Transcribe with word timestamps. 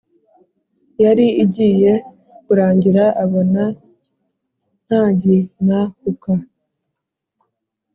yari 1.03 1.27
igiye 1.43 1.93
kurangira 2.43 3.03
abona 3.23 3.63
ntaginhuka 4.85 6.31